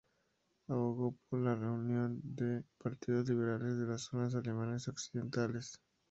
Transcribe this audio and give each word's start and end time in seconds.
Abogó 0.67 1.15
por 1.29 1.41
la 1.41 1.53
unión 1.53 2.19
de 2.23 2.55
los 2.55 2.63
partidos 2.79 3.29
liberales 3.29 3.77
de 3.77 3.85
las 3.85 4.01
zonas 4.01 4.33
alemanas 4.33 4.87
occidentales. 4.87 5.79